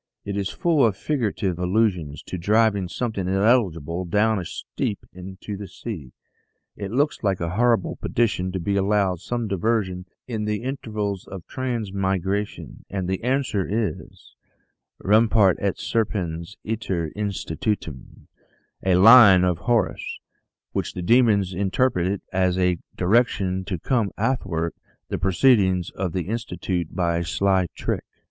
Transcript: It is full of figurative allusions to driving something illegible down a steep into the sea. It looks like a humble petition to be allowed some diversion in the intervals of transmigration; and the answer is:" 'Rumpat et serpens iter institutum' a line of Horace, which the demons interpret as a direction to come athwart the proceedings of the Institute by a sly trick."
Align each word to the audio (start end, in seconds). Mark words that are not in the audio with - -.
It 0.25 0.35
is 0.35 0.49
full 0.49 0.83
of 0.83 0.97
figurative 0.97 1.59
allusions 1.59 2.23
to 2.23 2.39
driving 2.39 2.87
something 2.89 3.27
illegible 3.27 4.05
down 4.05 4.39
a 4.39 4.45
steep 4.45 5.05
into 5.13 5.55
the 5.55 5.67
sea. 5.67 6.11
It 6.75 6.89
looks 6.89 7.21
like 7.21 7.39
a 7.39 7.51
humble 7.51 7.97
petition 7.97 8.51
to 8.53 8.59
be 8.59 8.75
allowed 8.75 9.19
some 9.19 9.47
diversion 9.47 10.07
in 10.27 10.45
the 10.45 10.63
intervals 10.63 11.27
of 11.27 11.45
transmigration; 11.45 12.83
and 12.89 13.07
the 13.07 13.23
answer 13.23 13.63
is:" 13.69 14.33
'Rumpat 15.05 15.57
et 15.59 15.77
serpens 15.77 16.57
iter 16.65 17.11
institutum' 17.15 18.25
a 18.83 18.95
line 18.95 19.43
of 19.43 19.59
Horace, 19.59 20.17
which 20.71 20.95
the 20.95 21.03
demons 21.03 21.53
interpret 21.53 22.23
as 22.33 22.57
a 22.57 22.79
direction 22.97 23.63
to 23.65 23.77
come 23.77 24.09
athwart 24.17 24.73
the 25.09 25.19
proceedings 25.19 25.91
of 25.91 26.13
the 26.13 26.23
Institute 26.23 26.95
by 26.95 27.17
a 27.19 27.23
sly 27.23 27.67
trick." 27.75 28.01